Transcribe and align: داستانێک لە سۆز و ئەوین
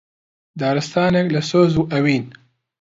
داستانێک 0.59 1.27
لە 1.35 1.41
سۆز 1.49 1.71
و 1.77 1.83
ئەوین 1.91 2.25